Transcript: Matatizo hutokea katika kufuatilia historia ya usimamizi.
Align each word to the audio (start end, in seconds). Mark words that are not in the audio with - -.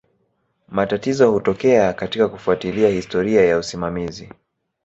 Matatizo 0.69 1.31
hutokea 1.31 1.93
katika 1.93 2.27
kufuatilia 2.29 2.89
historia 2.89 3.41
ya 3.45 3.57
usimamizi. 3.57 4.29